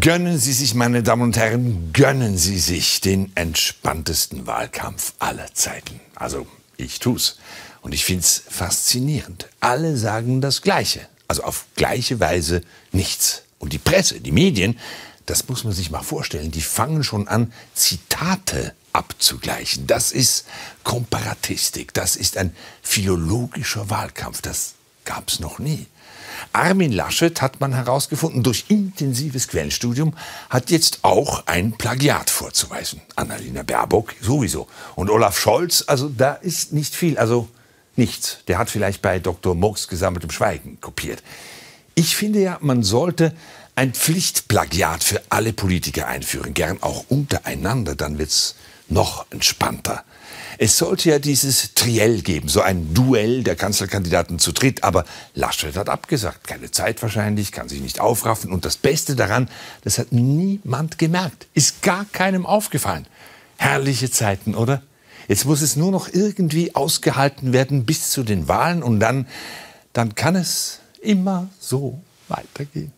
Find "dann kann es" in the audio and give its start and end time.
69.92-70.80